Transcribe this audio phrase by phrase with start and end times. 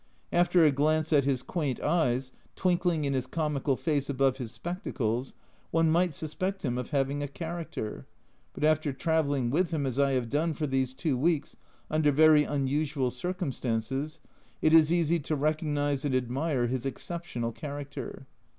[0.33, 5.35] After a glance at his quaint eyes, twinkling in his comical face above his spectacles,
[5.69, 8.07] one might suspect him of having a character,
[8.55, 11.55] but after travelling with him as I have done for these two weeks,
[11.91, 14.19] under very unusual circumstances,
[14.59, 18.25] it is easy to recognise and admire his exceptional character.